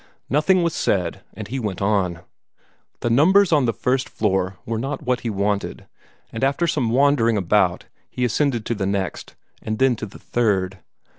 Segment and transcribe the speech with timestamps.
[0.31, 2.21] Nothing was said, and he went on.
[3.01, 5.85] The numbers on the first floor were not what he wanted,
[6.33, 10.79] and after some wandering about he ascended to the next, and then to the third.